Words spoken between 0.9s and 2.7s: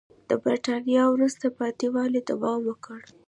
وروسته پاتې والي دوام